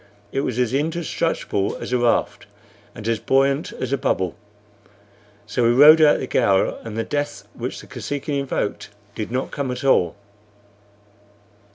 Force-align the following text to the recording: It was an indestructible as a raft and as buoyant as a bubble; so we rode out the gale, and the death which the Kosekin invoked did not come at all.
It 0.31 0.39
was 0.41 0.57
an 0.57 0.75
indestructible 0.79 1.75
as 1.79 1.93
a 1.93 1.99
raft 1.99 2.47
and 2.95 3.07
as 3.07 3.19
buoyant 3.19 3.71
as 3.73 3.93
a 3.93 3.99
bubble; 3.99 4.35
so 5.45 5.61
we 5.61 5.69
rode 5.69 6.01
out 6.01 6.17
the 6.17 6.25
gale, 6.25 6.79
and 6.83 6.97
the 6.97 7.03
death 7.03 7.47
which 7.53 7.81
the 7.81 7.85
Kosekin 7.85 8.33
invoked 8.39 8.89
did 9.13 9.31
not 9.31 9.51
come 9.51 9.69
at 9.69 9.83
all. 9.83 10.15